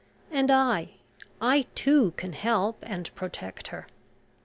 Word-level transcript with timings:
and 0.31 0.49
I 0.49 0.93
I, 1.39 1.67
too, 1.75 2.15
can 2.17 2.33
help 2.33 2.79
and 2.81 3.13
protect 3.13 3.67
her. 3.67 3.85